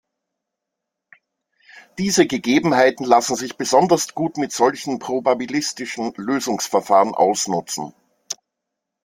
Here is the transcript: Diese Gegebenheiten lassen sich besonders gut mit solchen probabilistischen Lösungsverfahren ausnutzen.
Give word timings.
Diese 1.99 2.25
Gegebenheiten 2.25 3.05
lassen 3.05 3.35
sich 3.35 3.55
besonders 3.55 4.15
gut 4.15 4.35
mit 4.37 4.51
solchen 4.51 4.97
probabilistischen 4.97 6.11
Lösungsverfahren 6.17 7.13
ausnutzen. 7.13 7.93